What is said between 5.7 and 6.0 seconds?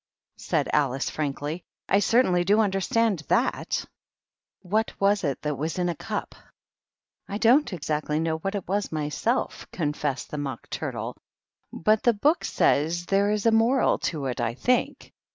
in a